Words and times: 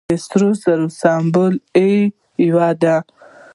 د 0.09 0.13
سرو 0.25 0.49
زرو 0.61 0.87
سمبول 0.99 1.53
ای 1.77 1.91
یو 2.49 2.59
دی. 2.81 2.95